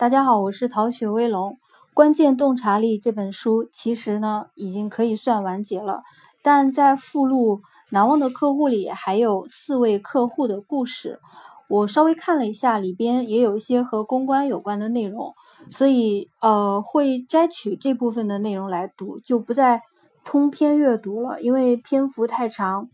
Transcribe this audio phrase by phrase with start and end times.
[0.00, 1.58] 大家好，我是逃学威龙。
[1.92, 6.00] 关键洞察力这本书其实呢已经可以算完结了，
[6.40, 11.20] 但在附录难忘的客户里还有四位客户的故事。
[11.68, 15.34] 我稍微看了一下，里边也有一些和公关有关的内容，
[15.68, 19.82] 所以呃会摘取这部分的内容来读，就不再
[20.24, 22.88] 通篇阅读了，因为篇幅太长。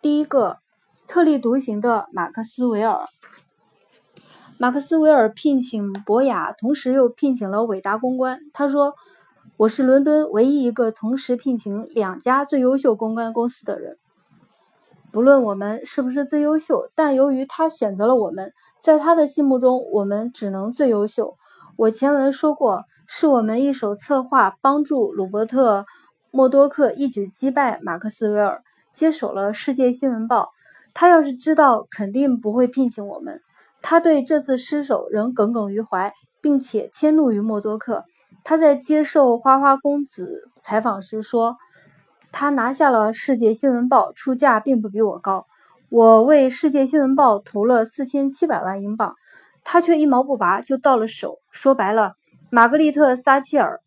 [0.00, 0.58] 第一个，
[1.08, 3.00] 特立独行的马克斯韦尔。
[4.56, 8.38] 马克斯韦尔聘请博雅，同时又聘请了伟达公关。
[8.52, 8.94] 他说
[9.58, 13.98] ：“我是伦敦唯一一个同时聘请两家最优秀公关公司的人。
[15.10, 21.34] 不论我们是不是最优秀，但由于他选择了我们，在他的心目中，我们只能最优秀。”
[21.76, 25.80] 我前文说过，是我们一手策划，帮助鲁伯特·
[26.30, 28.62] 默多克一举击败马克斯韦尔，
[28.92, 30.42] 接手了《世界新闻报》。
[30.94, 33.40] 他要是知道，肯定不会聘请我们。
[33.86, 38.04] 他对这次失手仍耿耿于怀，并且迁怒于默多克。
[38.42, 41.54] 他在接受花花公子采访时说
[42.32, 45.44] ：“他拿下了《世界新闻报》，出价并不比我高。
[45.90, 49.14] 我为《世界新闻报》投了四千七百万英镑，
[49.62, 51.40] 他却一毛不拔就到了手。
[51.50, 52.14] 说白了，
[52.48, 53.82] 玛格丽特·撒切尔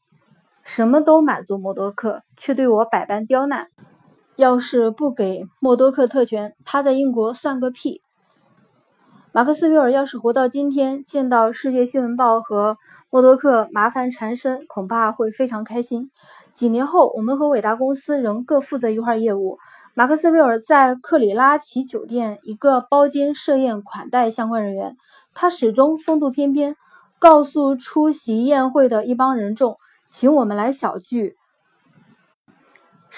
[0.63, 3.69] 什么都满足默多克，却对我百般刁难。
[4.35, 7.99] 要是不给默多克特权，他在英国算个屁。”
[9.33, 12.77] 马克思韦尔要是活到今天，见到《世界新闻报》和
[13.09, 16.09] 默多克麻烦缠身，恐怕会非常开心。
[16.53, 19.59] 几年后，我们和伟达公司仍各负责一块业务。
[19.93, 24.95] 马克思韦尔在克里拉奇酒店一个包间设宴款待相关人员，
[25.35, 26.75] 他始终风度翩翩，
[27.19, 29.75] 告诉出席宴会的一帮人众，
[30.07, 31.35] 请我们来小聚。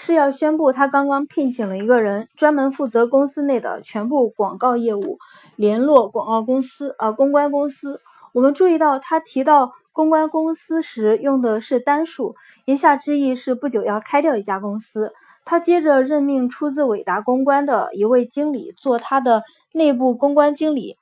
[0.02, 5.18] 是要宣布他刚刚聘请了一个人，专门负责公司内的全部广告业务，
[5.58, 8.00] 联络广告公司啊，公关公司。
[8.32, 15.12] 我们注意到他提到公关公司时用的是单数，言下之意是不久要开掉一家公司。
[15.44, 19.44] 他接着任命出自伟达公关的一位经理做他的
[19.74, 20.96] 内部公关经理。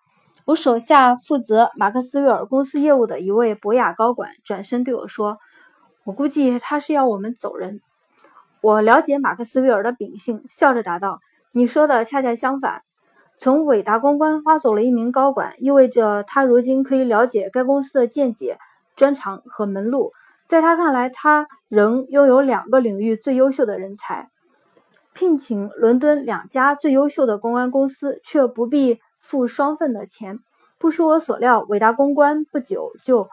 [0.45, 5.37] 我手下负责马克思韦尔公司业务的一位博雅高管转身对我说
[6.03, 7.79] ：“我估计他是要我们走人。”
[8.61, 11.19] 我了解马克思韦尔的秉性，笑着答道
[11.53, 12.81] ：“你说的恰恰相反。
[13.37, 18.57] 从伟达公关挖走了一名高管，意味着他如今可以了解该公司的见解、
[18.95, 20.11] 专长和门路。
[20.47, 24.27] 在他看来，他仍拥有两个领域最优秀的人才。
[25.13, 30.39] 聘请伦敦两家最优秀的公关公司，却不必付双份的钱。
[30.79, 33.29] 不出我所料，伟达公关不久就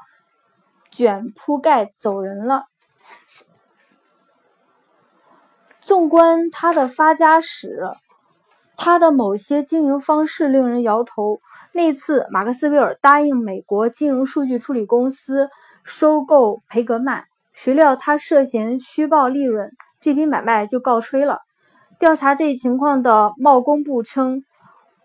[0.91, 2.65] 卷铺盖走人了。”
[5.85, 7.91] 纵观他的发家史，
[8.75, 11.39] 他的某些经营方式令人摇头。
[11.73, 15.51] 那次，马克思韦尔答应美国金融数据处理公司
[15.83, 21.41] 收购培格曼，谁料他涉嫌虚报利润，这笔买卖就告吹了。
[21.99, 24.43] 调查这一情况的贸工部称：“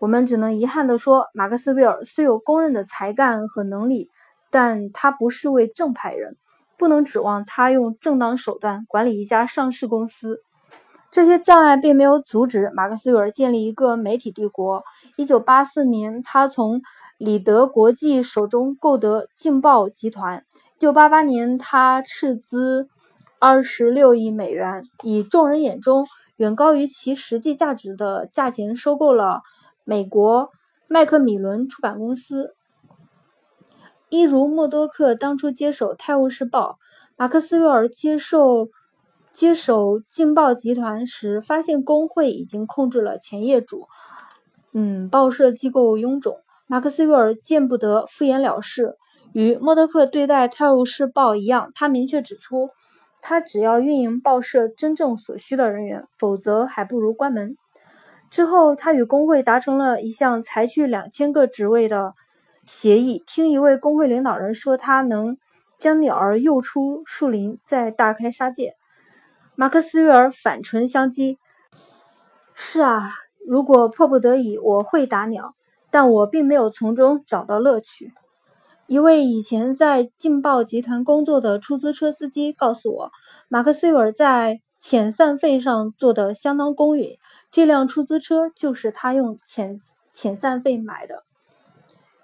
[0.00, 4.08] 我们只能遗憾地说，马克思韦尔虽有公认的才干和能力，
[4.50, 6.38] 但他不是位正派人，
[6.78, 10.42] 不能指望他用正当手段管理一家上市公司。”
[11.10, 14.84] 这些障碍并没有阻止马克思韦尔建立一个媒体帝国。
[15.16, 16.80] 1984年，他从
[17.18, 20.44] 里德国际手中购得《劲报》集团。
[20.78, 22.88] 1988年，他斥资
[23.40, 26.06] 26亿美元，以众人眼中
[26.36, 29.42] 远高于其实际价值的价钱收购了
[29.82, 30.50] 美国
[30.86, 32.54] 麦克米伦出版公司。
[34.10, 36.78] 一如默多克当初接手《泰晤士报》，
[37.16, 38.68] 马克思韦尔接受。
[39.32, 43.86] 接手劲报集团时，发现工会已经控制了前业主。
[44.72, 46.36] 嗯，报社机构臃肿，
[46.66, 48.96] 马克思韦尔见不得敷衍了事。
[49.32, 52.70] 与默多克对待《泰晤士报》一样，他明确指出，
[53.22, 57.56] 他只要运营报社真正所需的人员，否则还不如关门。
[58.28, 62.12] 之后，他与工会达成了一项裁去两千个职位的
[62.66, 63.22] 协议。
[63.26, 65.36] 听一位工会领导人说，他能
[65.78, 68.74] 将鸟儿诱出树林，再大开杀戒。
[69.60, 71.36] 马克思韦尔反唇相讥
[72.56, 73.10] ：“是啊，
[73.46, 75.54] 如果迫不得已，我会打鸟，
[75.90, 78.14] 但我并没有从中找到乐趣。”
[78.88, 83.12] 一位以前在劲爆集团工作的出租车司机告诉我，
[83.50, 87.18] 马克思韦尔在遣散费上做得相当公允，
[87.50, 89.78] 这辆出租车就是他用遣
[90.14, 91.24] 遣散费买的。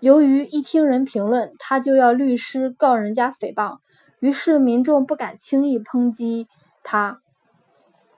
[0.01, 3.81] 由于一听人评论，他就要律师告人家诽谤，
[4.21, 6.49] 于是民众不敢轻易抨击
[6.83, 7.21] 他。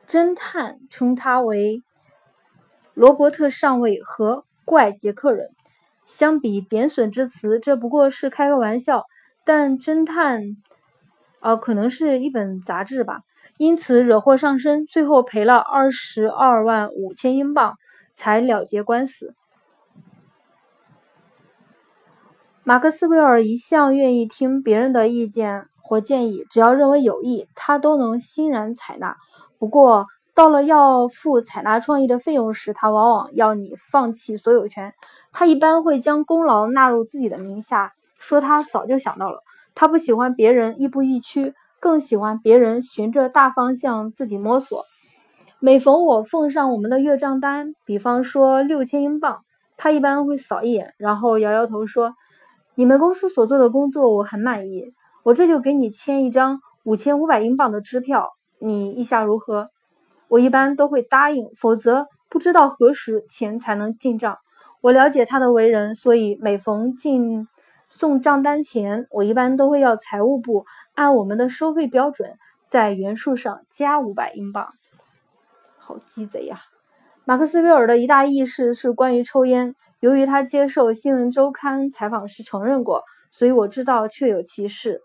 [0.08, 1.82] 侦探称他为
[2.94, 5.50] 罗伯特上尉和怪杰克人。
[6.06, 9.05] 相比贬损之词，这不过是开个玩笑。
[9.44, 10.56] 但侦探，
[11.40, 13.20] 呃，可能是一本杂志吧，
[13.58, 17.76] 因此惹祸上身，最后赔了二十二万五千英镑
[18.14, 19.34] 才了结官司。
[22.64, 29.16] 马克思韦尔一向愿意听别人的意见或建议，只要认为有益，他都能欣然采纳。
[29.58, 34.94] 不过，到了要付采纳创意的费用时，他往往要你放弃所有权。
[35.32, 39.43] 他一般会将功劳纳入自己的名下，说他早就想到了。
[39.75, 44.84] 他不喜欢别人亦步亦趋，更喜欢别人循着大方向自己摸索。
[45.60, 49.40] 每逢我奉上我们的月账单，比方说六千英镑，
[49.76, 52.14] 他一般会扫一眼，然后摇摇头说。
[52.76, 54.93] 你们公司所做的工作我很满意，
[55.25, 58.28] 我这就给你签一张五千五百英镑的支票，
[58.60, 59.70] 你意下如何？
[60.28, 64.37] 我一般都会答应，否则不知道何时钱才能进账。
[64.81, 67.49] 我了解他的为人，所以每逢进
[67.88, 70.64] 送账单前，我一般都会要财务部
[70.94, 74.69] 按我们的收费标准在原数上加五百英镑。
[75.78, 76.60] 好鸡贼呀！
[77.25, 79.75] 马克思韦尔的一大轶事是关于抽烟。
[80.00, 85.00] 由于他接受《新闻周刊》采访时承认过，所以我知道确有其事。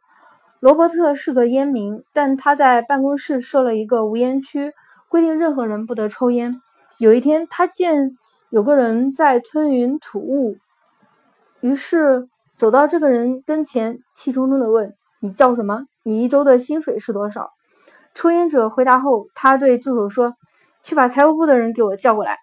[0.64, 4.72] 罗伯特是个烟民，但他在办公室设了一个无烟区，
[5.10, 6.62] 规定任何人不得抽烟。
[6.98, 8.16] 有一天，他见
[8.50, 10.56] 有个人在吞云吐雾，
[11.60, 15.84] 于是走到这个人跟前，气冲冲地问：“你叫什么？
[16.02, 17.52] 你一周的薪水是多少？”
[18.16, 20.34] 抽烟者回答后，他对助手说
[20.82, 22.38] ：“去把财务部的人给我叫过来。”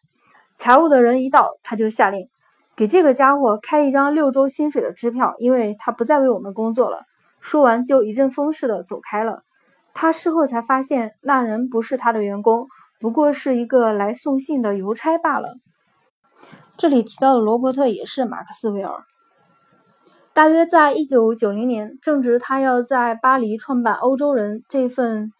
[0.53, 2.29] 财务的人一到，他就下令。
[2.77, 7.05] 给这个家伙开一张六周薪水的支票，因为他不再为我们工作了。
[7.41, 9.43] 说完，就一阵风似的走开了。
[9.93, 12.69] 他事后才发现，那人不是他的员工，
[13.01, 15.57] 不过是一个来送信的邮差罢了。
[16.77, 19.05] 这里提到的罗伯特也是马克思韦尔。
[20.33, 25.33] 大约在一九九零年，正值他要在巴黎创办《欧洲人》这份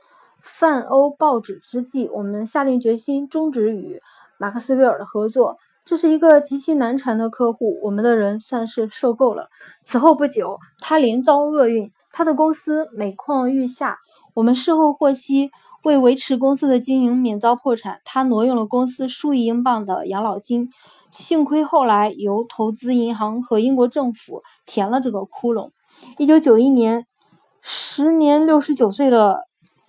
[0.43, 4.00] 泛欧报纸之际，我们下定决心终止与
[4.37, 5.58] 马克思韦尔的合作。
[5.85, 9.49] 这是一个极其难缠的客户，我们的人算是受够了。
[9.82, 13.99] 此后不久，他连遭厄运，他的公司每况愈下。
[14.35, 15.50] 我们事后获悉，
[15.82, 20.71] 为维持公司的经营免遭破产，他挪用了公司数亿英镑的养老金。
[21.11, 25.71] 幸亏后来由投资银行和英国政府填了这个窟窿。
[26.19, 27.05] 一九九一年，
[27.61, 29.41] 时年六十九岁的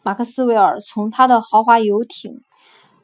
[0.02, 2.42] 马克思韦尔从他的豪华游艇。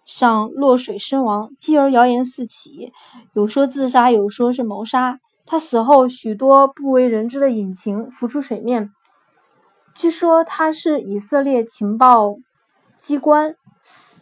[0.08, 2.94] 上落水身亡，继而谣言四起，
[3.34, 5.20] 有说自杀，有说是谋杀。
[5.46, 8.90] 他死后，许多不为人知的隐情浮出水面。
[9.94, 12.36] 据说他是以色列情报
[12.98, 13.56] 机关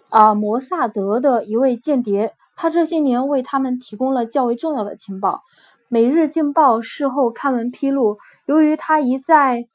[0.09, 5.35] 啊摩萨德的一位间谍，他这些年为他们提供了较为重要的情报。
[5.87, 8.17] 《每日镜报》事后刊文披露，
[8.47, 9.67] 由于他一再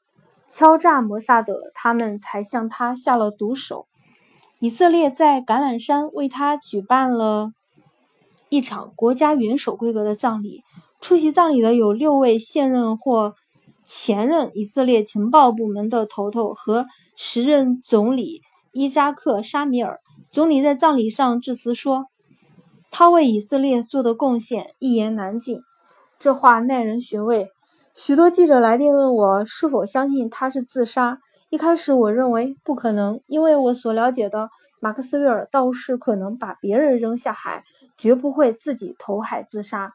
[0.49, 3.87] 敲诈摩萨德，他们才向他下了毒手。
[4.61, 7.51] 以色列在橄榄山为他举办了
[8.47, 10.61] 一场国家元首规格的葬礼。
[10.99, 13.33] 出席葬礼的有六位现任或
[13.83, 16.85] 前任以色列情报部门的头头和
[17.17, 19.99] 时任总理伊扎克·沙米尔。
[20.29, 22.05] 总理在葬礼上致辞说
[22.91, 25.61] ：“他为以色列做的贡献一言难尽。”
[26.19, 27.49] 这话耐人寻味。
[27.95, 31.17] 许多记者来电问我是否相信他是自杀。
[31.51, 37.65] 一开始我认为不可能，因为我所了解的马克思韦尔倒是可能把别人扔下海，
[37.97, 39.93] 绝不会自己投海自杀。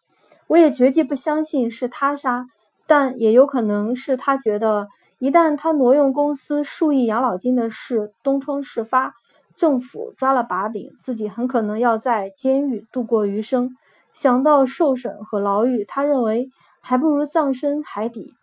[0.48, 2.44] 我也绝计不相信是他杀，
[2.86, 9.14] 但也有可能是他觉得一旦他挪用公司数亿养老金的事东窗事发，
[9.56, 13.74] 政府抓了把柄，自己很可能要在监狱度过余生。
[14.12, 16.50] 想到受审和牢狱，他认为
[16.82, 18.34] 还不如葬身海底。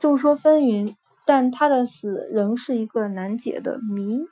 [0.00, 0.96] 众说纷纭。
[1.28, 4.30] 但他的死仍是一个难解的谜。